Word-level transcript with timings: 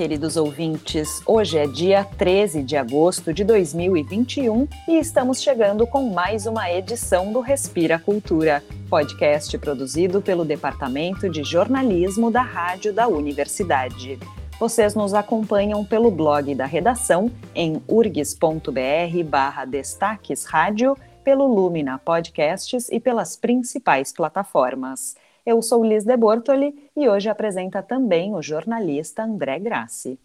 queridos 0.00 0.38
ouvintes. 0.38 1.20
Hoje 1.26 1.58
é 1.58 1.66
dia 1.66 2.02
13 2.02 2.62
de 2.62 2.74
agosto 2.74 3.34
de 3.34 3.44
2021 3.44 4.66
e 4.88 4.98
estamos 4.98 5.42
chegando 5.42 5.86
com 5.86 6.08
mais 6.08 6.46
uma 6.46 6.72
edição 6.72 7.30
do 7.30 7.40
Respira 7.40 7.98
Cultura, 7.98 8.64
podcast 8.88 9.58
produzido 9.58 10.22
pelo 10.22 10.42
Departamento 10.42 11.28
de 11.28 11.44
Jornalismo 11.44 12.30
da 12.30 12.40
Rádio 12.40 12.94
da 12.94 13.06
Universidade. 13.08 14.18
Vocês 14.58 14.94
nos 14.94 15.12
acompanham 15.12 15.84
pelo 15.84 16.10
blog 16.10 16.54
da 16.54 16.64
redação 16.64 17.30
em 17.54 17.82
urgs.br/barra 17.86 19.66
destaques 19.66 20.46
rádio, 20.46 20.96
pelo 21.22 21.46
Lumina 21.46 21.98
Podcasts 21.98 22.88
e 22.88 22.98
pelas 22.98 23.36
principais 23.36 24.14
plataformas. 24.14 25.14
Eu 25.44 25.60
sou 25.62 25.82
Liz 25.82 26.04
de 26.04 26.16
Bortoli 26.18 26.74
e 26.94 27.08
hoje 27.08 27.30
apresenta 27.30 27.82
também 27.82 28.34
o 28.34 28.42
jornalista 28.42 29.22
André 29.22 29.58
Grassi. 29.58 30.20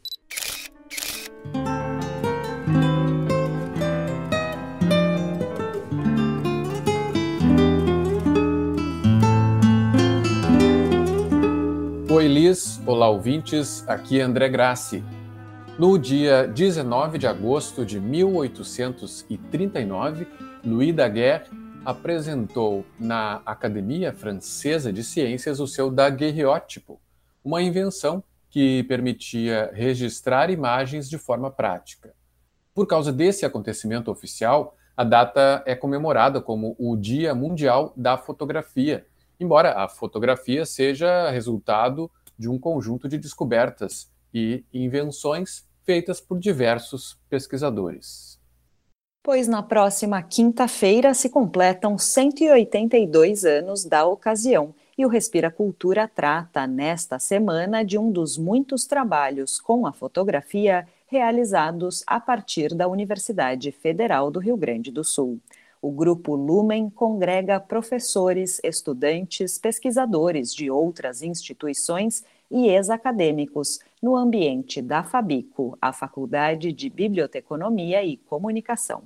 Oi, 12.11 12.27
Liz. 12.27 12.81
Olá, 12.85 13.09
ouvintes. 13.09 13.87
Aqui 13.87 14.19
é 14.19 14.23
André 14.23 14.49
Grassi. 14.49 15.01
No 15.79 15.97
dia 15.97 16.45
19 16.45 17.17
de 17.17 17.25
agosto 17.25 17.85
de 17.85 18.01
1839, 18.01 20.27
Louis 20.65 20.93
Daguerre 20.93 21.64
apresentou 21.85 22.83
na 22.99 23.43
Academia 23.45 24.11
Francesa 24.11 24.91
de 24.91 25.03
Ciências 25.03 25.59
o 25.59 25.67
seu 25.67 25.91
daguerreótipo, 25.91 26.99
uma 27.43 27.61
invenção 27.61 28.23
que 28.49 28.83
permitia 28.83 29.69
registrar 29.71 30.49
imagens 30.49 31.07
de 31.07 31.17
forma 31.19 31.51
prática. 31.51 32.13
Por 32.73 32.87
causa 32.87 33.13
desse 33.13 33.45
acontecimento 33.45 34.09
oficial, 34.09 34.75
a 34.97 35.03
data 35.03 35.61
é 35.65 35.75
comemorada 35.75 36.41
como 36.41 36.75
o 36.79 36.95
Dia 36.97 37.35
Mundial 37.35 37.93
da 37.95 38.17
Fotografia, 38.17 39.05
embora 39.39 39.73
a 39.73 39.87
fotografia 39.87 40.65
seja 40.65 41.29
resultado 41.29 42.09
de 42.37 42.49
um 42.49 42.57
conjunto 42.57 43.07
de 43.07 43.17
descobertas 43.17 44.09
e 44.33 44.63
invenções 44.73 45.65
feitas 45.83 46.19
por 46.19 46.39
diversos 46.39 47.19
pesquisadores 47.29 48.34
pois 49.25 49.47
na 49.47 49.63
próxima 49.63 50.21
quinta-feira 50.21 51.11
se 51.15 51.31
completam 51.31 51.97
182 51.97 53.43
anos 53.43 53.83
da 53.83 54.05
ocasião 54.05 54.75
e 54.95 55.03
o 55.03 55.09
Respira 55.09 55.49
Cultura 55.49 56.07
trata 56.07 56.67
nesta 56.67 57.17
semana 57.17 57.83
de 57.83 57.97
um 57.97 58.11
dos 58.11 58.37
muitos 58.37 58.85
trabalhos 58.85 59.59
com 59.59 59.87
a 59.87 59.91
fotografia 59.91 60.87
realizados 61.07 62.03
a 62.05 62.19
partir 62.19 62.75
da 62.75 62.87
Universidade 62.87 63.71
Federal 63.71 64.29
do 64.29 64.39
Rio 64.39 64.55
Grande 64.55 64.91
do 64.91 65.03
Sul. 65.03 65.39
O 65.81 65.89
grupo 65.89 66.35
Lumen 66.35 66.87
congrega 66.91 67.59
professores, 67.59 68.61
estudantes, 68.63 69.57
pesquisadores 69.57 70.53
de 70.53 70.69
outras 70.69 71.23
instituições 71.23 72.23
e 72.51 72.67
ex-acadêmicos 72.67 73.79
no 73.99 74.15
ambiente 74.15 74.83
da 74.83 75.01
Fabico, 75.01 75.75
a 75.81 75.91
Faculdade 75.91 76.71
de 76.71 76.91
Biblioteconomia 76.91 78.03
e 78.03 78.17
Comunicação 78.17 79.01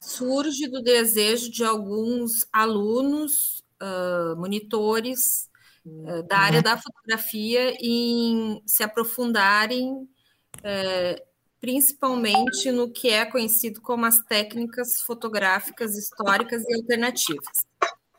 surge 0.00 0.66
do 0.68 0.82
desejo 0.82 1.50
de 1.50 1.62
alguns 1.62 2.46
alunos, 2.52 3.62
uh, 3.80 4.36
monitores 4.36 5.48
uh, 5.84 6.22
da 6.22 6.38
área 6.38 6.62
da 6.62 6.78
fotografia 6.78 7.76
em 7.80 8.62
se 8.66 8.82
aprofundarem 8.82 9.92
uh, 9.92 11.30
principalmente 11.60 12.72
no 12.72 12.90
que 12.90 13.10
é 13.10 13.26
conhecido 13.26 13.82
como 13.82 14.06
as 14.06 14.20
técnicas 14.20 15.02
fotográficas 15.02 15.96
históricas 15.96 16.64
e 16.66 16.74
alternativas. 16.74 17.66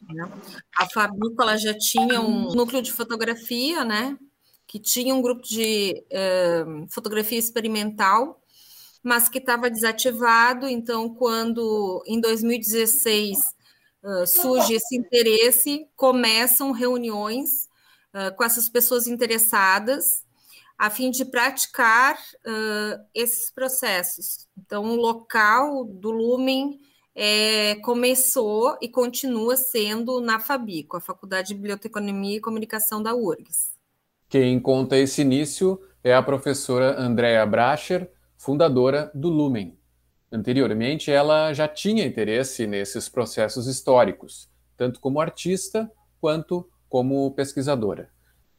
Né? 0.07 0.31
A 0.77 0.87
Fabrícola 0.87 1.57
já 1.57 1.75
tinha 1.75 2.21
um 2.21 2.53
núcleo 2.53 2.83
de 2.83 2.91
fotografia, 2.91 3.83
né? 3.83 4.15
Que 4.67 4.79
tinha 4.79 5.13
um 5.15 5.21
grupo 5.21 5.41
de 5.41 6.03
fotografia 6.89 7.37
experimental 7.37 8.40
mas 9.03 9.29
que 9.29 9.39
estava 9.39 9.69
desativado. 9.69 10.67
Então, 10.67 11.09
quando 11.13 12.03
em 12.05 12.19
2016 12.19 13.37
uh, 14.03 14.27
surge 14.27 14.73
esse 14.73 14.95
interesse, 14.95 15.87
começam 15.95 16.71
reuniões 16.71 17.67
uh, 18.13 18.35
com 18.35 18.43
essas 18.43 18.69
pessoas 18.69 19.07
interessadas 19.07 20.23
a 20.77 20.89
fim 20.89 21.11
de 21.11 21.23
praticar 21.23 22.15
uh, 22.15 23.05
esses 23.13 23.51
processos. 23.51 24.47
Então, 24.57 24.83
o 24.85 24.95
local 24.95 25.85
do 25.85 26.09
Lumen 26.09 26.79
é, 27.15 27.75
começou 27.83 28.77
e 28.81 28.89
continua 28.89 29.55
sendo 29.55 30.19
na 30.19 30.39
Fabico, 30.39 30.97
a 30.97 31.01
Faculdade 31.01 31.49
de 31.49 31.53
Biblioteconomia 31.53 32.37
e 32.37 32.41
Comunicação 32.41 33.03
da 33.03 33.13
URGS. 33.13 33.73
Quem 34.27 34.59
conta 34.59 34.97
esse 34.97 35.21
início 35.21 35.79
é 36.03 36.15
a 36.15 36.23
professora 36.23 36.99
Andrea 36.99 37.45
Bracher, 37.45 38.09
fundadora 38.41 39.11
do 39.13 39.29
Lumen. 39.29 39.77
Anteriormente, 40.31 41.11
ela 41.11 41.53
já 41.53 41.67
tinha 41.67 42.03
interesse 42.03 42.65
nesses 42.65 43.07
processos 43.07 43.67
históricos, 43.67 44.49
tanto 44.75 44.99
como 44.99 45.21
artista 45.21 45.91
quanto 46.19 46.67
como 46.89 47.29
pesquisadora. 47.31 48.09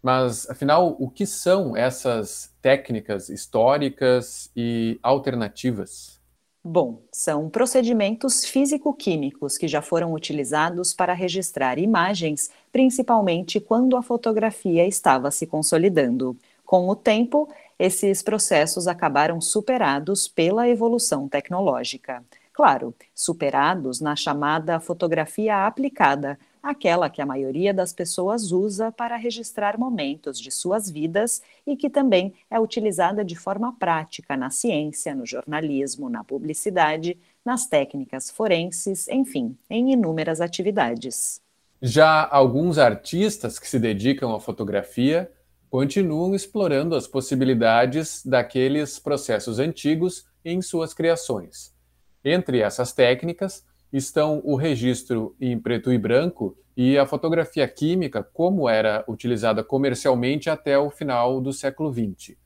Mas, 0.00 0.48
afinal, 0.48 0.96
o 1.00 1.10
que 1.10 1.26
são 1.26 1.76
essas 1.76 2.54
técnicas 2.62 3.28
históricas 3.28 4.52
e 4.54 5.00
alternativas? 5.02 6.20
Bom, 6.62 7.02
são 7.10 7.50
procedimentos 7.50 8.44
físico-químicos 8.44 9.58
que 9.58 9.66
já 9.66 9.82
foram 9.82 10.12
utilizados 10.12 10.94
para 10.94 11.12
registrar 11.12 11.76
imagens, 11.76 12.52
principalmente 12.70 13.58
quando 13.58 13.96
a 13.96 14.02
fotografia 14.02 14.86
estava 14.86 15.28
se 15.32 15.44
consolidando. 15.44 16.36
Com 16.64 16.88
o 16.88 16.94
tempo, 16.94 17.48
esses 17.78 18.22
processos 18.22 18.86
acabaram 18.86 19.40
superados 19.40 20.28
pela 20.28 20.68
evolução 20.68 21.28
tecnológica. 21.28 22.22
Claro, 22.52 22.94
superados 23.14 24.00
na 24.00 24.14
chamada 24.14 24.78
fotografia 24.78 25.66
aplicada, 25.66 26.38
aquela 26.62 27.10
que 27.10 27.20
a 27.20 27.26
maioria 27.26 27.74
das 27.74 27.92
pessoas 27.92 28.52
usa 28.52 28.92
para 28.92 29.16
registrar 29.16 29.78
momentos 29.78 30.38
de 30.38 30.50
suas 30.50 30.88
vidas 30.88 31.42
e 31.66 31.76
que 31.76 31.90
também 31.90 32.34
é 32.50 32.60
utilizada 32.60 33.24
de 33.24 33.34
forma 33.34 33.74
prática 33.78 34.36
na 34.36 34.50
ciência, 34.50 35.14
no 35.14 35.26
jornalismo, 35.26 36.08
na 36.08 36.22
publicidade, 36.22 37.18
nas 37.44 37.66
técnicas 37.66 38.30
forenses, 38.30 39.08
enfim, 39.08 39.56
em 39.68 39.92
inúmeras 39.92 40.40
atividades. 40.40 41.40
Já 41.80 42.28
alguns 42.30 42.78
artistas 42.78 43.58
que 43.58 43.68
se 43.68 43.80
dedicam 43.80 44.32
à 44.34 44.38
fotografia 44.38 45.28
continuam 45.72 46.34
explorando 46.34 46.94
as 46.94 47.06
possibilidades 47.06 48.22
daqueles 48.26 48.98
processos 48.98 49.58
antigos 49.58 50.26
em 50.44 50.60
suas 50.60 50.92
criações. 50.92 51.74
Entre 52.22 52.60
essas 52.60 52.92
técnicas 52.92 53.64
estão 53.90 54.42
o 54.44 54.54
registro 54.54 55.34
em 55.40 55.58
preto 55.58 55.90
e 55.90 55.96
branco 55.96 56.54
e 56.76 56.98
a 56.98 57.06
fotografia 57.06 57.66
química, 57.66 58.22
como 58.22 58.68
era 58.68 59.02
utilizada 59.08 59.64
comercialmente 59.64 60.50
até 60.50 60.76
o 60.76 60.90
final 60.90 61.40
do 61.40 61.54
século 61.54 61.90
XX. 61.90 62.36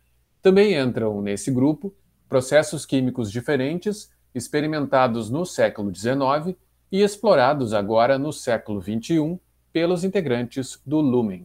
Também 0.41 0.79
entram 0.79 1.21
nesse 1.21 1.51
grupo 1.51 1.93
processos 2.29 2.87
químicos 2.87 3.33
diferentes, 3.33 4.09
experimentados 4.33 5.31
no 5.31 5.45
século 5.45 5.93
XIX 5.93 6.57
e 6.93 7.03
explorados 7.03 7.73
agora 7.73 8.21
no 8.21 8.33
século 8.33 8.81
XXI 8.81 9.37
pelos 9.73 10.05
integrantes 10.05 10.81
do 10.87 11.01
Lumen. 11.01 11.45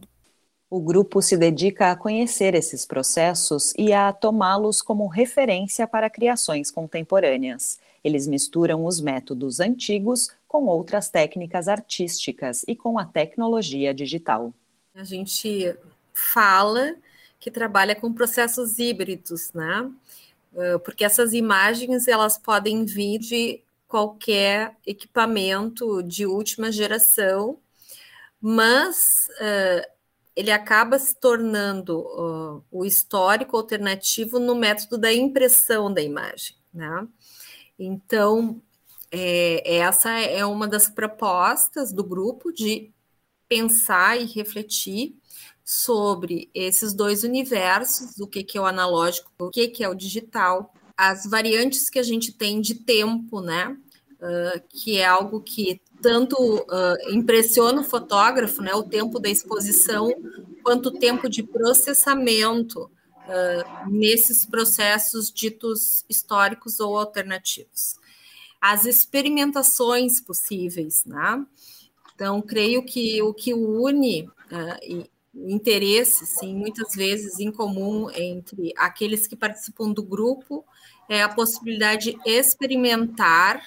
O 0.74 0.80
grupo 0.80 1.20
se 1.20 1.36
dedica 1.36 1.90
a 1.90 1.96
conhecer 1.96 2.54
esses 2.54 2.86
processos 2.86 3.74
e 3.76 3.92
a 3.92 4.10
tomá-los 4.10 4.80
como 4.80 5.06
referência 5.06 5.86
para 5.86 6.08
criações 6.08 6.70
contemporâneas. 6.70 7.78
Eles 8.02 8.26
misturam 8.26 8.86
os 8.86 8.98
métodos 8.98 9.60
antigos 9.60 10.30
com 10.48 10.64
outras 10.64 11.10
técnicas 11.10 11.68
artísticas 11.68 12.64
e 12.66 12.74
com 12.74 12.98
a 12.98 13.04
tecnologia 13.04 13.92
digital. 13.92 14.50
A 14.94 15.04
gente 15.04 15.76
fala 16.14 16.94
que 17.38 17.50
trabalha 17.50 17.94
com 17.94 18.10
processos 18.10 18.78
híbridos, 18.78 19.52
né? 19.52 19.90
Porque 20.86 21.04
essas 21.04 21.34
imagens 21.34 22.08
elas 22.08 22.38
podem 22.38 22.86
vir 22.86 23.18
de 23.18 23.60
qualquer 23.86 24.74
equipamento 24.86 26.02
de 26.02 26.24
última 26.24 26.72
geração, 26.72 27.58
mas 28.40 29.28
uh, 29.38 29.92
ele 30.34 30.50
acaba 30.50 30.98
se 30.98 31.14
tornando 31.18 32.00
uh, 32.00 32.64
o 32.70 32.84
histórico 32.84 33.56
alternativo 33.56 34.38
no 34.38 34.54
método 34.54 34.96
da 34.96 35.12
impressão 35.12 35.92
da 35.92 36.00
imagem, 36.00 36.56
né? 36.72 37.06
Então, 37.78 38.62
é, 39.10 39.76
essa 39.76 40.10
é 40.10 40.44
uma 40.44 40.66
das 40.66 40.88
propostas 40.88 41.92
do 41.92 42.02
grupo 42.02 42.52
de 42.52 42.90
pensar 43.48 44.18
e 44.18 44.24
refletir 44.24 45.14
sobre 45.64 46.50
esses 46.54 46.94
dois 46.94 47.22
universos, 47.22 48.18
o 48.18 48.26
que, 48.26 48.42
que 48.42 48.56
é 48.56 48.60
o 48.60 48.66
analógico, 48.66 49.30
o 49.38 49.50
que, 49.50 49.68
que 49.68 49.84
é 49.84 49.88
o 49.88 49.94
digital, 49.94 50.72
as 50.96 51.26
variantes 51.26 51.90
que 51.90 51.98
a 51.98 52.02
gente 52.02 52.32
tem 52.32 52.60
de 52.60 52.74
tempo, 52.74 53.40
né? 53.40 53.76
Que 54.70 54.98
é 54.98 55.04
algo 55.04 55.40
que 55.40 55.80
tanto 56.02 56.36
uh, 56.36 57.14
impressiona 57.14 57.80
o 57.80 57.84
fotógrafo, 57.84 58.60
né? 58.60 58.74
O 58.74 58.82
tempo 58.82 59.18
da 59.18 59.30
exposição, 59.30 60.12
quanto 60.62 60.86
o 60.90 60.98
tempo 60.98 61.28
de 61.28 61.42
processamento 61.42 62.82
uh, 62.82 63.90
nesses 63.90 64.44
processos 64.44 65.30
ditos 65.30 66.04
históricos 66.08 66.80
ou 66.80 66.98
alternativos. 66.98 67.96
As 68.60 68.84
experimentações 68.84 70.20
possíveis, 70.20 71.04
né? 71.04 71.44
Então, 72.14 72.42
creio 72.42 72.84
que 72.84 73.22
o 73.22 73.32
que 73.32 73.54
une 73.54 74.24
uh, 74.24 75.08
interesse, 75.34 76.26
sim, 76.26 76.54
muitas 76.54 76.94
vezes 76.94 77.38
em 77.38 77.50
comum 77.50 78.10
entre 78.10 78.72
aqueles 78.76 79.26
que 79.26 79.34
participam 79.34 79.90
do 79.90 80.02
grupo 80.02 80.64
é 81.08 81.22
a 81.22 81.28
possibilidade 81.28 82.12
de 82.12 82.30
experimentar 82.30 83.62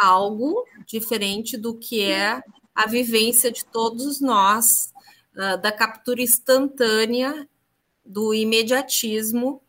algo 0.00 0.64
diferente 0.86 1.56
do 1.56 1.74
que 1.74 2.02
é 2.02 2.40
a 2.74 2.86
vivência 2.86 3.52
de 3.52 3.64
todos 3.64 4.20
nós, 4.20 4.90
uh, 5.36 5.60
da 5.60 5.70
captura 5.70 6.22
instantânea, 6.22 7.46
do 8.04 8.34
imediatismo, 8.34 9.62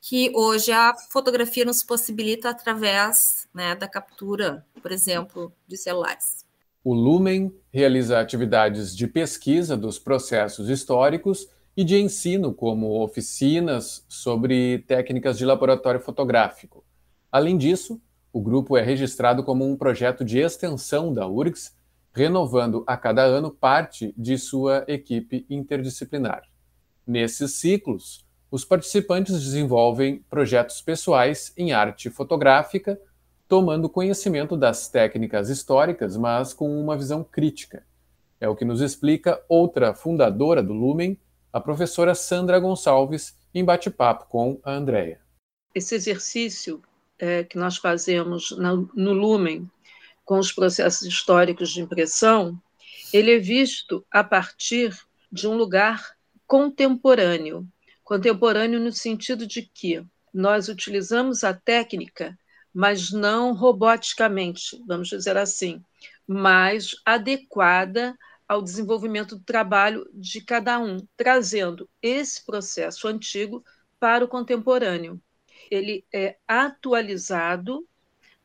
que 0.00 0.30
hoje 0.34 0.72
a 0.72 0.94
fotografia 1.10 1.64
nos 1.64 1.82
possibilita 1.82 2.50
através 2.50 3.48
né, 3.54 3.74
da 3.74 3.86
captura, 3.88 4.66
por 4.82 4.90
exemplo, 4.90 5.52
de 5.66 5.76
celulares. 5.76 6.44
O 6.82 6.92
Lumen 6.92 7.54
realiza 7.72 8.20
atividades 8.20 8.94
de 8.94 9.06
pesquisa 9.06 9.76
dos 9.76 9.98
processos 9.98 10.68
históricos 10.68 11.48
e 11.76 11.82
de 11.82 11.96
ensino, 11.96 12.52
como 12.52 13.02
oficinas 13.02 14.04
sobre 14.08 14.80
técnicas 14.80 15.38
de 15.38 15.46
laboratório 15.46 16.00
fotográfico. 16.00 16.84
Além 17.32 17.56
disso, 17.56 18.00
o 18.34 18.40
grupo 18.40 18.76
é 18.76 18.82
registrado 18.82 19.44
como 19.44 19.64
um 19.64 19.76
projeto 19.76 20.24
de 20.24 20.40
extensão 20.40 21.14
da 21.14 21.24
URGS, 21.24 21.72
renovando 22.12 22.82
a 22.84 22.96
cada 22.96 23.22
ano 23.22 23.48
parte 23.48 24.12
de 24.18 24.36
sua 24.36 24.84
equipe 24.88 25.46
interdisciplinar. 25.48 26.42
Nesses 27.06 27.52
ciclos, 27.52 28.26
os 28.50 28.64
participantes 28.64 29.40
desenvolvem 29.40 30.24
projetos 30.28 30.82
pessoais 30.82 31.52
em 31.56 31.72
arte 31.72 32.10
fotográfica, 32.10 33.00
tomando 33.46 33.88
conhecimento 33.88 34.56
das 34.56 34.88
técnicas 34.88 35.48
históricas, 35.48 36.16
mas 36.16 36.52
com 36.52 36.76
uma 36.80 36.96
visão 36.96 37.22
crítica. 37.22 37.86
É 38.40 38.48
o 38.48 38.56
que 38.56 38.64
nos 38.64 38.80
explica 38.80 39.40
outra 39.48 39.94
fundadora 39.94 40.60
do 40.60 40.72
Lumen, 40.72 41.16
a 41.52 41.60
professora 41.60 42.16
Sandra 42.16 42.58
Gonçalves, 42.58 43.36
em 43.54 43.64
bate-papo 43.64 44.26
com 44.28 44.58
a 44.64 44.72
Andrea. 44.72 45.20
Esse 45.72 45.94
exercício 45.94 46.82
é, 47.18 47.44
que 47.44 47.58
nós 47.58 47.76
fazemos 47.76 48.50
no, 48.52 48.90
no 48.94 49.12
Lumen 49.12 49.70
com 50.24 50.38
os 50.38 50.52
processos 50.52 51.06
históricos 51.06 51.70
de 51.70 51.80
impressão, 51.80 52.60
ele 53.12 53.34
é 53.34 53.38
visto 53.38 54.04
a 54.10 54.24
partir 54.24 54.96
de 55.30 55.46
um 55.46 55.56
lugar 55.56 56.16
contemporâneo. 56.46 57.66
Contemporâneo 58.02 58.80
no 58.80 58.92
sentido 58.92 59.46
de 59.46 59.62
que 59.62 60.04
nós 60.32 60.68
utilizamos 60.68 61.44
a 61.44 61.54
técnica 61.54 62.36
mas 62.74 63.12
não 63.12 63.54
roboticamente, 63.54 64.82
vamos 64.84 65.08
dizer 65.08 65.36
assim, 65.36 65.80
mas 66.26 66.96
adequada 67.04 68.18
ao 68.48 68.60
desenvolvimento 68.60 69.36
do 69.36 69.44
trabalho 69.44 70.10
de 70.12 70.40
cada 70.40 70.80
um, 70.80 70.98
trazendo 71.16 71.88
esse 72.02 72.44
processo 72.44 73.06
antigo 73.06 73.64
para 74.00 74.24
o 74.24 74.28
contemporâneo. 74.28 75.20
Ele 75.70 76.04
é 76.12 76.36
atualizado 76.46 77.86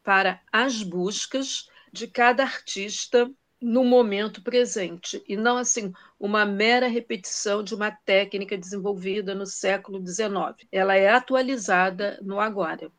para 0.04 0.42
as 0.52 0.84
buscas 0.84 1.68
de 1.92 2.08
cada 2.08 2.44
artista 2.44 3.30
no 3.62 3.84
momento 3.84 4.42
presente, 4.42 5.22
e 5.28 5.36
não 5.36 5.58
assim 5.58 5.92
uma 6.18 6.46
mera 6.46 6.88
repetição 6.88 7.62
de 7.62 7.76
uma 7.76 7.92
técnica 7.92 8.58
desenvolvida 8.58 9.36
no 9.36 9.46
século 9.46 10.00
XIX. 10.06 10.66
Ela 10.72 10.96
é 10.96 11.10
atualizada 11.10 12.18
no 12.22 12.40
agora. 12.40 12.90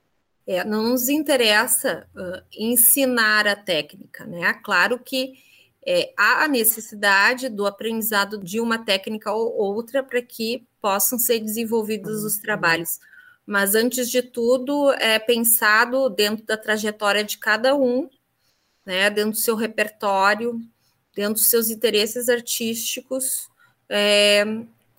É, 0.46 0.64
não 0.64 0.90
nos 0.90 1.08
interessa 1.08 2.06
uh, 2.14 2.44
ensinar 2.52 3.46
a 3.46 3.56
técnica, 3.56 4.26
né? 4.26 4.52
Claro 4.62 4.98
que 4.98 5.34
é, 5.86 6.12
há 6.18 6.44
a 6.44 6.48
necessidade 6.48 7.48
do 7.48 7.66
aprendizado 7.66 8.38
de 8.38 8.60
uma 8.60 8.84
técnica 8.84 9.32
ou 9.32 9.56
outra 9.56 10.02
para 10.02 10.20
que 10.20 10.66
possam 10.80 11.18
ser 11.18 11.40
desenvolvidos 11.40 12.22
os 12.24 12.36
trabalhos. 12.38 12.98
Mas, 13.50 13.74
antes 13.74 14.08
de 14.08 14.22
tudo, 14.22 14.92
é 14.92 15.18
pensado 15.18 16.08
dentro 16.08 16.46
da 16.46 16.56
trajetória 16.56 17.24
de 17.24 17.36
cada 17.36 17.74
um, 17.74 18.08
né, 18.86 19.10
dentro 19.10 19.32
do 19.32 19.36
seu 19.38 19.56
repertório, 19.56 20.62
dentro 21.12 21.34
dos 21.34 21.46
seus 21.46 21.68
interesses 21.68 22.28
artísticos, 22.28 23.48
é, 23.88 24.44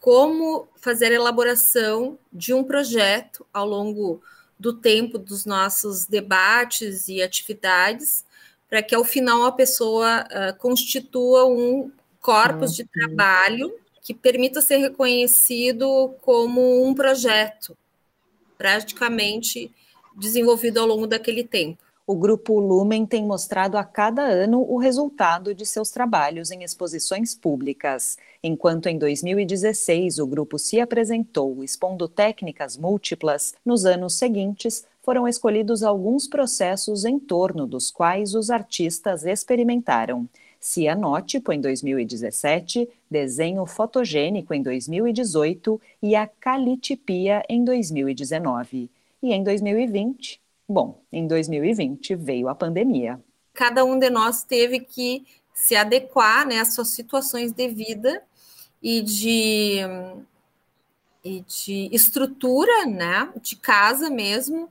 como 0.01 0.67
fazer 0.75 1.13
a 1.13 1.15
elaboração 1.15 2.19
de 2.29 2.53
um 2.53 2.61
projeto 2.61 3.47
ao 3.53 3.65
longo 3.65 4.21
do 4.59 4.73
tempo 4.73 5.17
dos 5.17 5.45
nossos 5.45 6.05
debates 6.05 7.07
e 7.07 7.23
atividades, 7.23 8.25
para 8.69 8.83
que 8.83 8.93
ao 8.93 9.05
final 9.05 9.45
a 9.45 9.53
pessoa 9.53 10.25
uh, 10.25 10.57
constitua 10.57 11.45
um 11.45 11.89
corpus 12.19 12.75
de 12.75 12.83
trabalho 12.83 13.73
que 14.01 14.13
permita 14.13 14.59
ser 14.59 14.75
reconhecido 14.75 16.13
como 16.21 16.85
um 16.85 16.93
projeto, 16.93 17.77
praticamente 18.61 19.71
desenvolvido 20.15 20.79
ao 20.79 20.85
longo 20.85 21.07
daquele 21.07 21.43
tempo. 21.43 21.79
O 22.05 22.15
Grupo 22.15 22.59
Lumen 22.59 23.07
tem 23.07 23.25
mostrado 23.25 23.75
a 23.75 23.83
cada 23.83 24.21
ano 24.21 24.63
o 24.69 24.77
resultado 24.77 25.51
de 25.55 25.65
seus 25.65 25.89
trabalhos 25.89 26.51
em 26.51 26.61
exposições 26.61 27.33
públicas. 27.33 28.19
Enquanto 28.43 28.85
em 28.85 28.99
2016 28.99 30.19
o 30.19 30.27
grupo 30.27 30.59
se 30.59 30.79
apresentou 30.79 31.63
expondo 31.63 32.07
técnicas 32.07 32.77
múltiplas, 32.77 33.55
nos 33.65 33.83
anos 33.83 34.13
seguintes 34.13 34.85
foram 35.01 35.27
escolhidos 35.27 35.81
alguns 35.81 36.27
processos 36.27 37.03
em 37.03 37.17
torno 37.17 37.65
dos 37.65 37.89
quais 37.89 38.35
os 38.35 38.51
artistas 38.51 39.25
experimentaram. 39.25 40.29
Cianótipo 40.61 41.51
em 41.51 41.59
2017, 41.59 42.87
desenho 43.09 43.65
fotogênico 43.65 44.53
em 44.53 44.61
2018 44.61 45.81
e 46.01 46.15
a 46.15 46.27
calitipia 46.27 47.43
em 47.49 47.65
2019. 47.65 48.89
E 49.23 49.33
em 49.33 49.43
2020, 49.43 50.41
Bom, 50.71 51.03
em 51.11 51.27
2020 51.27 52.15
veio 52.15 52.47
a 52.47 52.55
pandemia. 52.55 53.19
Cada 53.53 53.83
um 53.83 53.99
de 53.99 54.09
nós 54.09 54.41
teve 54.41 54.79
que 54.79 55.25
se 55.53 55.75
adequar 55.75 56.47
né, 56.47 56.61
às 56.61 56.73
suas 56.73 56.87
situações 56.91 57.51
de 57.51 57.67
vida 57.67 58.23
e 58.81 59.01
de, 59.01 59.79
e 61.25 61.41
de 61.41 61.89
estrutura, 61.91 62.85
né, 62.85 63.29
de 63.41 63.57
casa 63.57 64.09
mesmo, 64.09 64.69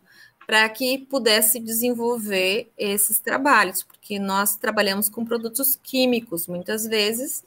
para 0.51 0.69
que 0.69 0.99
pudesse 0.99 1.61
desenvolver 1.61 2.73
esses 2.77 3.21
trabalhos, 3.21 3.85
porque 3.85 4.19
nós 4.19 4.57
trabalhamos 4.57 5.09
com 5.09 5.25
produtos 5.25 5.79
químicos 5.81 6.49
muitas 6.49 6.85
vezes, 6.85 7.45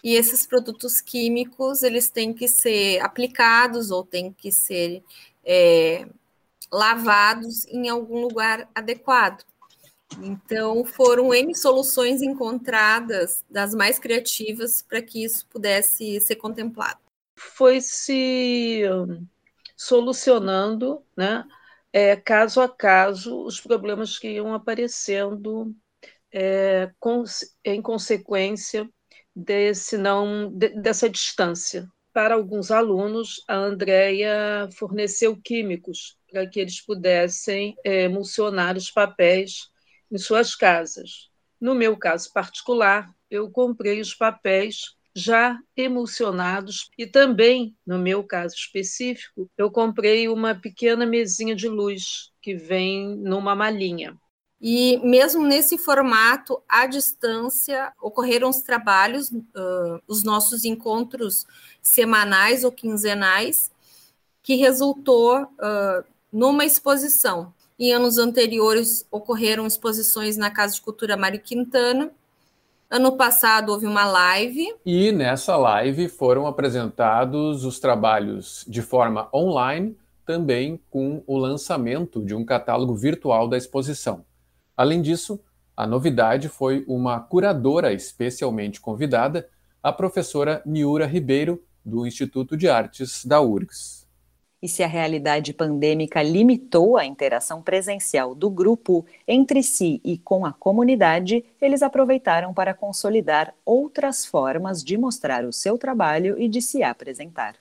e 0.00 0.14
esses 0.14 0.46
produtos 0.46 1.00
químicos 1.00 1.82
eles 1.82 2.08
têm 2.08 2.32
que 2.32 2.46
ser 2.46 3.00
aplicados 3.00 3.90
ou 3.90 4.04
têm 4.04 4.32
que 4.32 4.52
ser 4.52 5.02
é, 5.44 6.06
lavados 6.70 7.66
em 7.66 7.88
algum 7.88 8.20
lugar 8.20 8.70
adequado. 8.72 9.42
Então, 10.22 10.84
foram 10.84 11.34
N 11.34 11.52
soluções 11.52 12.22
encontradas, 12.22 13.42
das 13.50 13.74
mais 13.74 13.98
criativas, 13.98 14.82
para 14.82 15.02
que 15.02 15.24
isso 15.24 15.44
pudesse 15.48 16.20
ser 16.20 16.36
contemplado. 16.36 17.00
Foi 17.34 17.80
se 17.80 18.82
solucionando, 19.76 21.02
né, 21.16 21.44
é, 21.92 22.16
caso 22.16 22.60
a 22.60 22.68
caso, 22.68 23.44
os 23.44 23.60
problemas 23.60 24.18
que 24.18 24.28
iam 24.28 24.54
aparecendo 24.54 25.74
é, 26.32 26.90
com, 26.98 27.24
em 27.64 27.80
consequência 27.80 28.88
desse 29.34 29.96
não, 29.98 30.50
de, 30.50 30.70
dessa 30.80 31.08
distância. 31.08 31.88
Para 32.12 32.34
alguns 32.34 32.70
alunos, 32.70 33.42
a 33.46 33.56
Andrea 33.56 34.68
forneceu 34.72 35.36
químicos 35.36 36.16
para 36.30 36.46
que 36.46 36.60
eles 36.60 36.80
pudessem 36.80 37.76
é, 37.84 38.04
emulsionar 38.04 38.76
os 38.76 38.90
papéis 38.90 39.70
em 40.10 40.18
suas 40.18 40.54
casas. 40.54 41.30
No 41.60 41.74
meu 41.74 41.96
caso 41.96 42.32
particular, 42.32 43.10
eu 43.30 43.50
comprei 43.50 44.00
os 44.00 44.14
papéis 44.14 44.95
já 45.16 45.58
emulsionados 45.74 46.90
e 46.98 47.06
também, 47.06 47.74
no 47.86 47.98
meu 47.98 48.22
caso 48.22 48.54
específico, 48.54 49.50
eu 49.56 49.70
comprei 49.70 50.28
uma 50.28 50.54
pequena 50.54 51.06
mesinha 51.06 51.56
de 51.56 51.68
luz 51.68 52.30
que 52.42 52.54
vem 52.54 53.16
numa 53.16 53.54
malinha. 53.54 54.14
E 54.60 54.98
mesmo 54.98 55.42
nesse 55.42 55.78
formato, 55.78 56.62
à 56.68 56.86
distância, 56.86 57.92
ocorreram 57.98 58.50
os 58.50 58.60
trabalhos, 58.60 59.30
uh, 59.30 60.02
os 60.06 60.22
nossos 60.22 60.66
encontros 60.66 61.46
semanais 61.80 62.62
ou 62.62 62.70
quinzenais, 62.70 63.70
que 64.42 64.56
resultou 64.56 65.44
uh, 65.44 66.04
numa 66.30 66.66
exposição. 66.66 67.54
Em 67.78 67.92
anos 67.92 68.18
anteriores, 68.18 69.06
ocorreram 69.10 69.66
exposições 69.66 70.36
na 70.36 70.50
Casa 70.50 70.74
de 70.74 70.82
Cultura 70.82 71.16
Mário 71.16 71.40
Quintana. 71.40 72.10
Ano 72.88 73.16
passado, 73.16 73.72
houve 73.72 73.84
uma 73.84 74.04
live. 74.04 74.64
E 74.86 75.10
nessa 75.10 75.56
live 75.56 76.08
foram 76.08 76.46
apresentados 76.46 77.64
os 77.64 77.80
trabalhos 77.80 78.64
de 78.68 78.80
forma 78.80 79.28
online, 79.34 79.96
também 80.24 80.80
com 80.88 81.20
o 81.26 81.36
lançamento 81.36 82.24
de 82.24 82.32
um 82.32 82.44
catálogo 82.44 82.94
virtual 82.94 83.48
da 83.48 83.56
exposição. 83.56 84.24
Além 84.76 85.02
disso, 85.02 85.40
a 85.76 85.84
novidade 85.84 86.48
foi 86.48 86.84
uma 86.86 87.18
curadora 87.18 87.92
especialmente 87.92 88.80
convidada, 88.80 89.48
a 89.82 89.92
professora 89.92 90.62
Niura 90.64 91.06
Ribeiro, 91.06 91.60
do 91.84 92.06
Instituto 92.06 92.56
de 92.56 92.68
Artes 92.68 93.24
da 93.24 93.40
URGS. 93.40 94.05
E 94.62 94.68
se 94.68 94.82
a 94.82 94.86
realidade 94.86 95.52
pandêmica 95.52 96.22
limitou 96.22 96.96
a 96.96 97.04
interação 97.04 97.60
presencial 97.60 98.34
do 98.34 98.48
grupo 98.48 99.04
entre 99.28 99.62
si 99.62 100.00
e 100.02 100.16
com 100.16 100.46
a 100.46 100.52
comunidade, 100.52 101.44
eles 101.60 101.82
aproveitaram 101.82 102.54
para 102.54 102.72
consolidar 102.72 103.54
outras 103.64 104.24
formas 104.24 104.82
de 104.82 104.96
mostrar 104.96 105.44
o 105.44 105.52
seu 105.52 105.76
trabalho 105.76 106.40
e 106.40 106.48
de 106.48 106.62
se 106.62 106.82
apresentar. 106.82 107.56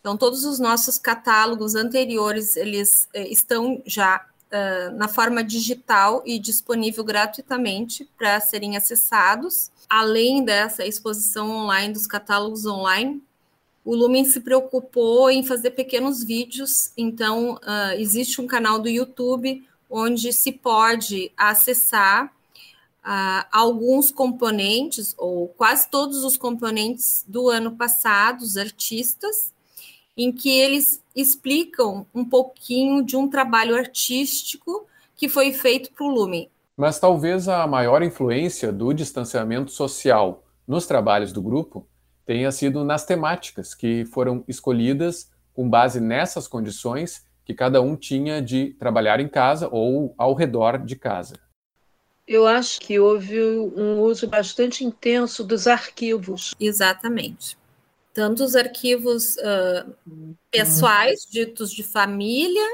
Então, 0.00 0.16
todos 0.16 0.44
os 0.44 0.60
nossos 0.60 0.98
catálogos 0.98 1.74
anteriores, 1.74 2.56
eles 2.56 3.08
eh, 3.12 3.28
estão 3.28 3.82
já 3.84 4.24
uh, 4.46 4.96
na 4.96 5.08
forma 5.08 5.42
digital 5.42 6.22
e 6.24 6.38
disponível 6.38 7.02
gratuitamente 7.02 8.08
para 8.16 8.40
serem 8.40 8.76
acessados. 8.76 9.70
Além 9.88 10.44
dessa 10.44 10.86
exposição 10.86 11.50
online 11.50 11.92
dos 11.92 12.06
catálogos 12.06 12.66
online, 12.66 13.20
o 13.86 13.94
Lumen 13.94 14.24
se 14.24 14.40
preocupou 14.40 15.30
em 15.30 15.44
fazer 15.44 15.70
pequenos 15.70 16.24
vídeos, 16.24 16.90
então 16.96 17.54
uh, 17.54 17.92
existe 17.96 18.40
um 18.40 18.46
canal 18.46 18.80
do 18.80 18.88
YouTube 18.88 19.64
onde 19.88 20.32
se 20.32 20.50
pode 20.50 21.30
acessar 21.36 22.26
uh, 22.26 23.46
alguns 23.52 24.10
componentes, 24.10 25.14
ou 25.16 25.46
quase 25.50 25.88
todos 25.88 26.24
os 26.24 26.36
componentes 26.36 27.24
do 27.28 27.48
ano 27.48 27.76
passado, 27.76 28.42
os 28.42 28.56
artistas, 28.56 29.52
em 30.16 30.32
que 30.32 30.50
eles 30.50 31.00
explicam 31.14 32.04
um 32.12 32.24
pouquinho 32.24 33.04
de 33.04 33.16
um 33.16 33.28
trabalho 33.28 33.76
artístico 33.76 34.84
que 35.14 35.28
foi 35.28 35.52
feito 35.52 35.92
para 35.92 36.04
o 36.04 36.10
Lumen. 36.10 36.50
Mas 36.76 36.98
talvez 36.98 37.46
a 37.46 37.64
maior 37.68 38.02
influência 38.02 38.72
do 38.72 38.92
distanciamento 38.92 39.70
social 39.70 40.42
nos 40.66 40.86
trabalhos 40.86 41.30
do 41.30 41.40
grupo 41.40 41.86
tenha 42.26 42.52
sido 42.52 42.84
nas 42.84 43.06
temáticas 43.06 43.74
que 43.74 44.04
foram 44.06 44.44
escolhidas 44.46 45.30
com 45.54 45.68
base 45.68 46.00
nessas 46.00 46.46
condições 46.46 47.24
que 47.44 47.54
cada 47.54 47.80
um 47.80 47.96
tinha 47.96 48.42
de 48.42 48.74
trabalhar 48.78 49.20
em 49.20 49.28
casa 49.28 49.68
ou 49.70 50.12
ao 50.18 50.34
redor 50.34 50.84
de 50.84 50.96
casa. 50.96 51.38
Eu 52.26 52.44
acho 52.44 52.80
que 52.80 52.98
houve 52.98 53.40
um 53.40 54.00
uso 54.00 54.26
bastante 54.26 54.84
intenso 54.84 55.44
dos 55.44 55.68
arquivos. 55.68 56.54
Exatamente 56.58 57.56
tanto 58.16 58.42
os 58.44 58.56
arquivos 58.56 59.36
uh, 59.36 59.94
pessoais, 60.50 61.26
ditos 61.30 61.70
de 61.70 61.82
família, 61.82 62.66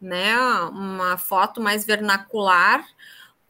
né, 0.00 0.36
uma 0.72 1.16
foto 1.16 1.60
mais 1.60 1.86
vernacular, 1.86 2.84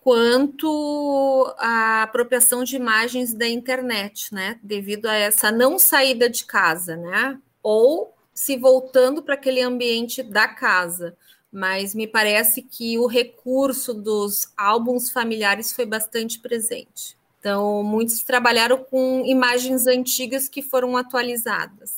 quanto 0.08 1.54
a 1.58 2.04
apropriação 2.04 2.64
de 2.64 2.76
imagens 2.76 3.34
da 3.34 3.46
internet, 3.46 4.32
né, 4.32 4.58
devido 4.62 5.04
a 5.04 5.14
essa 5.14 5.52
não 5.52 5.78
saída 5.78 6.30
de 6.30 6.46
casa, 6.46 6.96
né, 6.96 7.38
ou 7.62 8.14
se 8.32 8.56
voltando 8.56 9.22
para 9.22 9.34
aquele 9.34 9.60
ambiente 9.60 10.22
da 10.22 10.48
casa. 10.48 11.14
Mas 11.52 11.94
me 11.94 12.06
parece 12.06 12.62
que 12.62 12.98
o 12.98 13.06
recurso 13.06 13.92
dos 13.92 14.50
álbuns 14.56 15.10
familiares 15.10 15.72
foi 15.72 15.84
bastante 15.84 16.38
presente. 16.38 17.14
Então, 17.38 17.82
muitos 17.82 18.22
trabalharam 18.22 18.78
com 18.78 19.22
imagens 19.26 19.86
antigas 19.86 20.48
que 20.48 20.62
foram 20.62 20.96
atualizadas. 20.96 21.96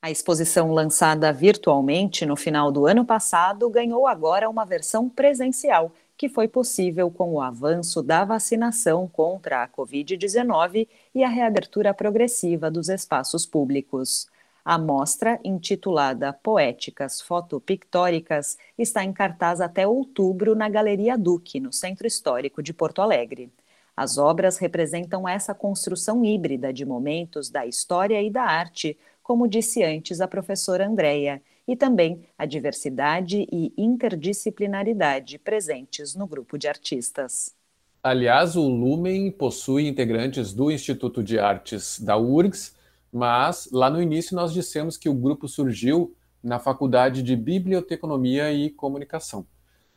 A 0.00 0.08
exposição 0.08 0.72
lançada 0.72 1.32
virtualmente 1.32 2.24
no 2.24 2.36
final 2.36 2.70
do 2.70 2.86
ano 2.86 3.04
passado 3.04 3.68
ganhou 3.68 4.06
agora 4.06 4.48
uma 4.48 4.64
versão 4.64 5.08
presencial, 5.08 5.92
que 6.20 6.28
foi 6.28 6.46
possível 6.46 7.10
com 7.10 7.32
o 7.32 7.40
avanço 7.40 8.02
da 8.02 8.26
vacinação 8.26 9.08
contra 9.08 9.62
a 9.62 9.66
Covid-19 9.66 10.86
e 11.14 11.24
a 11.24 11.28
reabertura 11.30 11.94
progressiva 11.94 12.70
dos 12.70 12.90
espaços 12.90 13.46
públicos. 13.46 14.28
A 14.62 14.76
mostra, 14.76 15.40
intitulada 15.42 16.30
Poéticas 16.30 17.22
Fotopictóricas, 17.22 18.58
está 18.76 19.02
em 19.02 19.14
cartaz 19.14 19.62
até 19.62 19.86
outubro 19.86 20.54
na 20.54 20.68
Galeria 20.68 21.16
Duque, 21.16 21.58
no 21.58 21.72
Centro 21.72 22.06
Histórico 22.06 22.62
de 22.62 22.74
Porto 22.74 23.00
Alegre. 23.00 23.50
As 23.96 24.18
obras 24.18 24.58
representam 24.58 25.26
essa 25.26 25.54
construção 25.54 26.22
híbrida 26.22 26.70
de 26.70 26.84
momentos 26.84 27.48
da 27.48 27.64
história 27.64 28.22
e 28.22 28.28
da 28.28 28.42
arte, 28.42 28.94
como 29.22 29.48
disse 29.48 29.82
antes 29.82 30.20
a 30.20 30.28
professora 30.28 30.86
Andréia, 30.86 31.40
e 31.66 31.76
também 31.76 32.26
a 32.36 32.46
diversidade 32.46 33.46
e 33.50 33.72
interdisciplinaridade 33.76 35.38
presentes 35.38 36.14
no 36.14 36.26
grupo 36.26 36.58
de 36.58 36.68
artistas. 36.68 37.54
Aliás, 38.02 38.56
o 38.56 38.66
Lumen 38.66 39.30
possui 39.30 39.86
integrantes 39.86 40.54
do 40.54 40.70
Instituto 40.70 41.22
de 41.22 41.38
Artes 41.38 42.00
da 42.00 42.16
URGS, 42.16 42.74
mas 43.12 43.68
lá 43.70 43.90
no 43.90 44.00
início 44.00 44.34
nós 44.34 44.52
dissemos 44.52 44.96
que 44.96 45.08
o 45.08 45.14
grupo 45.14 45.46
surgiu 45.46 46.14
na 46.42 46.58
Faculdade 46.58 47.22
de 47.22 47.36
Biblioteconomia 47.36 48.50
e 48.52 48.70
Comunicação. 48.70 49.46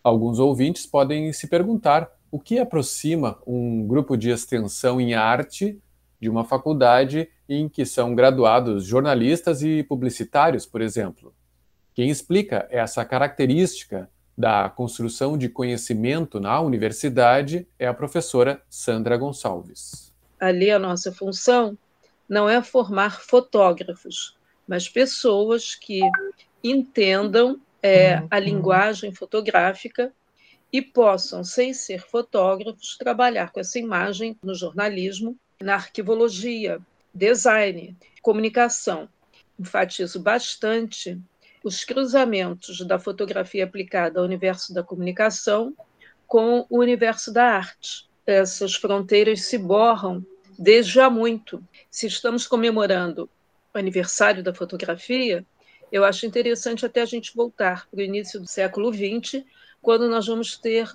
Alguns 0.03 0.38
ouvintes 0.38 0.86
podem 0.86 1.32
se 1.32 1.48
perguntar 1.48 2.12
o 2.29 2.39
que 2.39 2.60
aproxima 2.60 3.39
um 3.48 3.88
grupo 3.88 4.17
de 4.17 4.29
extensão 4.29 5.00
em 5.00 5.13
arte 5.13 5.79
de 6.20 6.29
uma 6.29 6.43
faculdade 6.43 7.29
em 7.48 7.70
que 7.70 7.86
são 7.86 8.15
graduados 8.15 8.86
jornalistas 8.86 9.62
e 9.62 9.84
publicitários, 9.84 10.65
por 10.65 10.82
exemplo? 10.82 11.34
Quem 11.93 12.09
explica 12.09 12.67
essa 12.71 13.05
característica 13.05 14.09
da 14.35 14.67
construção 14.67 15.38
de 15.38 15.47
conhecimento 15.47 16.39
na 16.39 16.59
universidade 16.59 17.67
é 17.77 17.88
a 17.88 17.93
professora 17.93 18.62
Sandra 18.67 19.15
Gonçalves. 19.15 20.12
Ali 20.39 20.71
a 20.71 20.79
nossa 20.79 21.12
função 21.12 21.77
não 22.27 22.50
é 22.50 22.62
formar 22.63 23.21
fotógrafos, 23.21 24.35
mas 24.67 24.89
pessoas 24.89 25.75
que 25.75 26.01
entendam 26.63 27.62
é, 27.81 28.23
a 28.31 28.39
linguagem 28.39 29.13
fotográfica 29.13 30.12
e 30.71 30.81
possam, 30.81 31.43
sem 31.43 31.73
ser 31.73 32.01
fotógrafos, 32.01 32.97
trabalhar 32.97 33.51
com 33.51 33.59
essa 33.59 33.77
imagem 33.77 34.35
no 34.41 34.55
jornalismo, 34.55 35.38
na 35.62 35.75
arquivologia, 35.75 36.79
design, 37.13 37.95
comunicação. 38.23 39.07
Enfatizo 39.59 40.19
bastante 40.19 41.21
os 41.63 41.84
cruzamentos 41.86 42.86
da 42.86 43.00
fotografia 43.00 43.63
aplicada 43.63 44.20
ao 44.20 44.25
universo 44.25 44.74
da 44.74 44.84
comunicação 44.84 45.74
com 46.27 46.65
o 46.70 46.79
universo 46.79 47.32
da 47.32 47.46
arte. 47.46 48.08
Essas 48.25 48.75
fronteiras 48.75 49.43
se 49.43 49.58
borram 49.58 50.25
desde 50.60 51.00
há 51.00 51.10
muito. 51.10 51.63
Se 51.89 52.05
estamos 52.08 52.46
comemorando 52.46 53.29
o 53.74 53.77
aniversário 53.77 54.43
da 54.43 54.53
fotografia, 54.53 55.46
eu 55.91 56.03
acho 56.03 56.25
interessante 56.25 56.86
até 56.86 57.01
a 57.01 57.05
gente 57.05 57.36
voltar 57.36 57.88
para 57.88 58.00
o 58.00 58.03
início 58.03 58.39
do 58.39 58.48
século 58.48 58.91
XX, 58.91 59.43
quando 59.82 60.10
nós 60.10 60.27
vamos 60.27 60.58
ter 60.58 60.91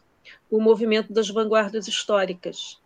o 0.51 0.61
movimento 0.61 1.13
das 1.13 1.29
vanguardas 1.29 1.87
históricas. 1.89 2.79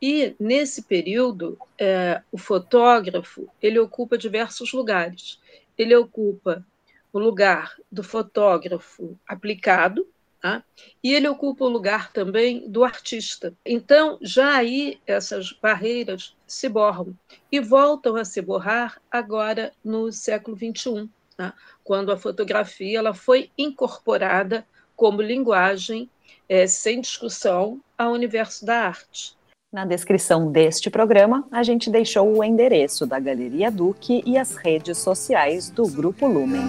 E 0.00 0.34
nesse 0.40 0.82
período, 0.82 1.58
é, 1.78 2.22
o 2.32 2.38
fotógrafo 2.38 3.48
ele 3.60 3.78
ocupa 3.78 4.16
diversos 4.16 4.72
lugares. 4.72 5.38
Ele 5.76 5.94
ocupa 5.94 6.64
o 7.12 7.18
lugar 7.18 7.74
do 7.90 8.02
fotógrafo 8.02 9.18
aplicado, 9.26 10.06
tá? 10.40 10.62
e 11.02 11.12
ele 11.12 11.28
ocupa 11.28 11.64
o 11.64 11.68
lugar 11.68 12.12
também 12.12 12.68
do 12.68 12.82
artista. 12.84 13.52
Então, 13.64 14.18
já 14.20 14.56
aí 14.56 14.98
essas 15.06 15.52
barreiras 15.52 16.34
se 16.46 16.68
borram 16.68 17.14
e 17.50 17.60
voltam 17.60 18.16
a 18.16 18.24
se 18.24 18.40
borrar 18.40 19.00
agora 19.10 19.72
no 19.84 20.10
século 20.10 20.56
XXI, 20.56 21.08
tá? 21.36 21.54
quando 21.84 22.10
a 22.10 22.16
fotografia 22.16 22.98
ela 22.98 23.14
foi 23.14 23.50
incorporada 23.56 24.66
como 24.96 25.22
linguagem, 25.22 26.10
é, 26.48 26.66
sem 26.66 27.00
discussão, 27.00 27.80
ao 27.96 28.12
universo 28.12 28.64
da 28.64 28.86
arte. 28.86 29.38
Na 29.72 29.84
descrição 29.84 30.50
deste 30.50 30.90
programa, 30.90 31.46
a 31.50 31.62
gente 31.62 31.88
deixou 31.88 32.36
o 32.36 32.42
endereço 32.42 33.06
da 33.06 33.20
Galeria 33.20 33.70
Duque 33.70 34.20
e 34.26 34.36
as 34.36 34.56
redes 34.56 34.98
sociais 34.98 35.70
do 35.70 35.86
Grupo 35.86 36.26
Lumen. 36.26 36.64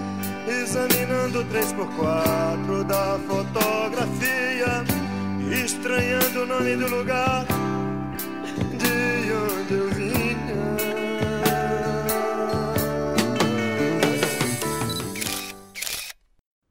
Examinando 0.48 1.46
3x4 1.46 2.84
da 2.84 3.20
fotografia 3.20 4.84
estranhando 5.54 6.44
o 6.44 6.46
nome 6.48 6.76
do 6.76 6.88
lugar 6.88 7.46
de 8.78 9.34
onde 9.34 9.74
eu 9.74 9.90
vinha. 9.90 10.12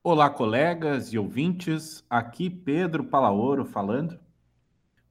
Olá, 0.02 0.28
colegas 0.28 1.12
e 1.12 1.18
ouvintes, 1.18 2.04
aqui 2.10 2.50
Pedro 2.50 3.04
Palaoro 3.04 3.64
falando. 3.64 4.18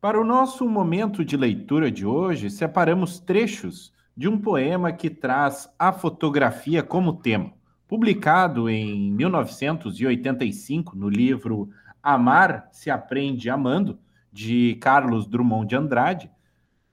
Para 0.01 0.19
o 0.19 0.25
nosso 0.25 0.67
momento 0.67 1.23
de 1.23 1.37
leitura 1.37 1.89
de 1.89 2.05
hoje, 2.05 2.49
separamos 2.49 3.19
trechos 3.19 3.93
de 4.17 4.27
um 4.27 4.37
poema 4.37 4.91
que 4.91 5.09
traz 5.09 5.69
a 5.79 5.93
fotografia 5.93 6.83
como 6.83 7.13
tema. 7.13 7.58
Publicado 7.89 8.69
em 8.69 9.11
1985 9.13 10.95
no 10.95 11.09
livro 11.09 11.71
Amar 12.03 12.69
se 12.71 12.91
Aprende 12.91 13.49
Amando, 13.49 13.97
de 14.31 14.75
Carlos 14.75 15.25
Drummond 15.25 15.69
de 15.69 15.75
Andrade, 15.75 16.31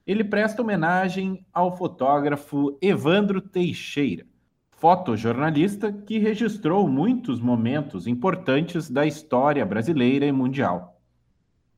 ele 0.07 0.25
presta 0.25 0.63
homenagem 0.63 1.45
ao 1.53 1.77
fotógrafo 1.77 2.79
Evandro 2.81 3.43
Teixeira, 3.43 4.25
fotojornalista 4.71 5.93
que 5.93 6.19
registrou 6.19 6.89
muitos 6.89 7.41
momentos 7.41 8.07
importantes 8.07 8.89
da 8.89 9.05
história 9.05 9.67
brasileira 9.67 10.25
e 10.25 10.33
mundial. 10.33 10.99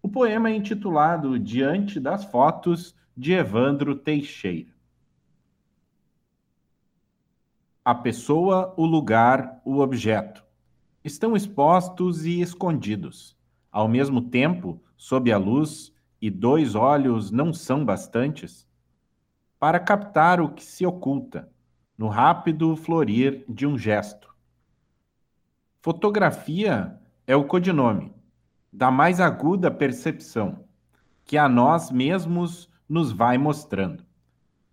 O 0.00 0.08
poema 0.08 0.48
é 0.48 0.54
intitulado 0.54 1.40
Diante 1.40 1.98
das 1.98 2.24
Fotos 2.24 2.94
de 3.16 3.32
Evandro 3.32 3.96
Teixeira 3.96 4.77
a 7.88 7.94
pessoa, 7.94 8.74
o 8.76 8.84
lugar, 8.84 9.62
o 9.64 9.78
objeto. 9.78 10.44
Estão 11.02 11.34
expostos 11.34 12.26
e 12.26 12.38
escondidos. 12.38 13.34
Ao 13.72 13.88
mesmo 13.88 14.20
tempo, 14.20 14.78
sob 14.94 15.32
a 15.32 15.38
luz, 15.38 15.90
e 16.20 16.28
dois 16.28 16.74
olhos 16.74 17.30
não 17.30 17.50
são 17.50 17.86
bastantes 17.86 18.68
para 19.58 19.80
captar 19.80 20.38
o 20.38 20.50
que 20.50 20.62
se 20.62 20.84
oculta 20.84 21.50
no 21.96 22.08
rápido 22.08 22.76
florir 22.76 23.42
de 23.48 23.66
um 23.66 23.78
gesto. 23.78 24.28
Fotografia 25.80 26.94
é 27.26 27.34
o 27.34 27.46
codinome 27.46 28.12
da 28.70 28.90
mais 28.90 29.18
aguda 29.18 29.70
percepção 29.70 30.62
que 31.24 31.38
a 31.38 31.48
nós 31.48 31.90
mesmos 31.90 32.68
nos 32.86 33.12
vai 33.12 33.38
mostrando 33.38 34.04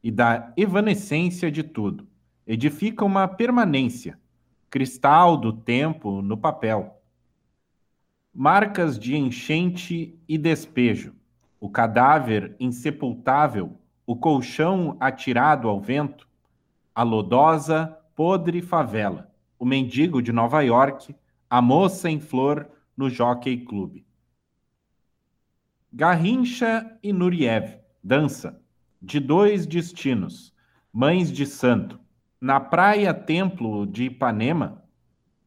e 0.03 0.11
da 0.11 0.51
evanescência 0.57 1.49
de 1.49 1.63
tudo 1.63 2.05
edifica 2.45 3.03
uma 3.03 3.27
permanência, 3.27 4.19
cristal 4.69 5.37
do 5.37 5.51
tempo 5.51 6.21
no 6.21 6.37
papel. 6.37 7.01
Marcas 8.33 8.99
de 8.99 9.15
enchente 9.15 10.19
e 10.27 10.37
despejo, 10.37 11.13
o 11.59 11.69
cadáver 11.69 12.55
insepultável, 12.59 13.79
o 14.05 14.15
colchão 14.15 14.97
atirado 14.99 15.67
ao 15.67 15.79
vento, 15.79 16.27
a 16.93 17.01
lodosa, 17.01 17.97
podre 18.15 18.61
favela, 18.61 19.33
o 19.57 19.65
mendigo 19.65 20.21
de 20.21 20.31
Nova 20.31 20.61
York, 20.61 21.15
a 21.49 21.61
moça 21.61 22.09
em 22.09 22.19
flor 22.19 22.69
no 22.95 23.09
Jockey 23.09 23.57
Club. 23.65 24.03
Garrincha 25.91 26.97
e 27.01 27.13
Nuriev, 27.13 27.79
dança, 28.03 28.61
de 29.01 29.19
dois 29.19 29.65
destinos, 29.65 30.53
mães 30.91 31.31
de 31.31 31.45
santo, 31.45 31.99
na 32.39 32.59
praia 32.59 33.13
Templo 33.13 33.85
de 33.85 34.05
Ipanema, 34.05 34.83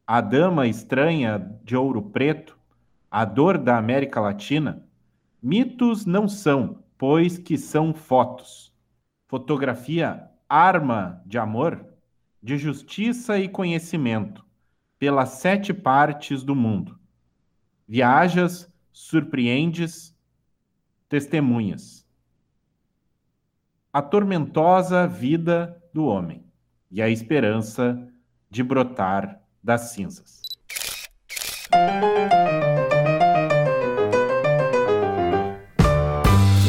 a 0.06 0.20
dama 0.20 0.66
estranha 0.66 1.38
de 1.62 1.76
ouro 1.76 2.02
preto, 2.02 2.58
a 3.10 3.24
dor 3.24 3.58
da 3.58 3.76
América 3.76 4.20
Latina, 4.20 4.86
mitos 5.42 6.06
não 6.06 6.26
são, 6.26 6.82
pois 6.96 7.38
que 7.38 7.58
são 7.58 7.92
fotos. 7.92 8.72
Fotografia, 9.26 10.28
arma 10.48 11.22
de 11.26 11.38
amor, 11.38 11.84
de 12.42 12.56
justiça 12.56 13.38
e 13.38 13.48
conhecimento, 13.48 14.44
pelas 14.98 15.30
sete 15.30 15.74
partes 15.74 16.42
do 16.42 16.54
mundo. 16.54 16.98
Viajas, 17.86 18.72
surpreendes, 18.92 20.16
testemunhas. 21.08 22.06
A 23.92 24.00
tormentosa 24.02 25.06
vida 25.06 25.82
do 25.92 26.06
homem 26.06 26.47
e 26.90 27.02
a 27.02 27.08
esperança 27.08 27.98
de 28.50 28.62
brotar 28.62 29.40
das 29.62 29.92
cinzas. 29.92 30.40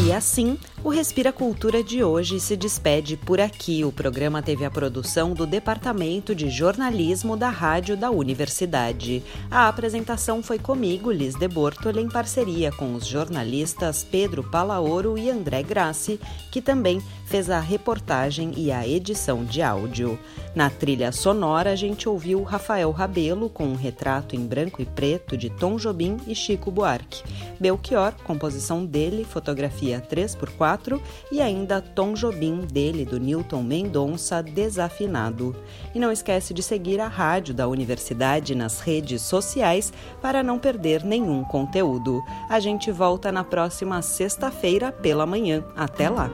E 0.06 0.12
assim, 0.12 0.58
o 0.90 0.92
Respira 0.92 1.32
Cultura 1.32 1.84
de 1.84 2.04
hoje 2.04 2.40
se 2.40 2.58
despede 2.58 3.16
por 3.16 3.40
aqui. 3.40 3.86
O 3.86 3.92
programa 3.92 4.42
teve 4.42 4.66
a 4.66 4.72
produção 4.72 5.36
do 5.36 5.46
Departamento 5.46 6.34
de 6.34 6.50
Jornalismo 6.50 7.38
da 7.38 7.48
Rádio 7.48 7.96
da 7.96 8.10
Universidade. 8.10 9.22
A 9.52 9.68
apresentação 9.68 10.42
foi 10.42 10.58
comigo, 10.58 11.12
Liz 11.12 11.36
de 11.36 11.48
Bortoli, 11.48 12.02
em 12.02 12.10
parceria 12.10 12.72
com 12.72 12.96
os 12.96 13.06
jornalistas 13.06 14.04
Pedro 14.04 14.44
Palaoro 14.44 15.16
e 15.16 15.30
André 15.30 15.62
Grassi, 15.62 16.20
que 16.52 16.60
também 16.60 17.00
fez 17.28 17.52
a 17.52 17.60
reportagem 17.60 18.52
e 18.58 18.72
a 18.72 18.88
edição 18.88 19.46
de 19.46 19.62
áudio. 19.62 20.18
Na 20.56 20.72
trilha 20.72 21.12
sonora, 21.12 21.70
a 21.70 21.76
gente 21.76 22.10
ouviu 22.10 22.42
Rafael 22.42 22.90
Rabelo 22.90 23.48
com 23.48 23.66
um 23.66 23.76
retrato 23.76 24.36
em 24.36 24.44
branco 24.44 24.82
e 24.82 24.86
preto 24.88 25.38
de 25.38 25.52
Tom 25.52 25.78
Jobim 25.78 26.18
e 26.26 26.34
Chico 26.34 26.72
Buarque. 26.72 27.22
Belchior, 27.60 28.14
composição 28.24 28.84
dele, 28.84 29.24
fotografia 29.24 30.02
3x4 30.02 30.79
e 31.32 31.42
ainda 31.42 31.82
Tom 31.82 32.14
Jobim 32.14 32.62
dele, 32.62 33.06
do 33.06 33.20
Newton 33.20 33.64
Mendonça, 33.64 34.42
desafinado. 34.42 35.56
E 35.94 36.00
não 36.00 36.12
esquece 36.12 36.54
de 36.54 36.64
seguir 36.64 37.00
a 37.00 37.08
rádio 37.08 37.54
da 37.54 37.68
universidade 37.68 38.56
nas 38.56 38.80
redes 38.80 39.22
sociais 39.22 39.92
para 40.22 40.42
não 40.42 40.58
perder 40.58 41.04
nenhum 41.04 41.44
conteúdo. 41.44 42.22
A 42.50 42.60
gente 42.60 42.92
volta 42.92 43.32
na 43.32 43.44
próxima 43.44 44.02
sexta-feira 44.02 44.92
pela 44.92 45.26
manhã. 45.26 45.64
Até 45.76 46.10
lá! 46.10 46.30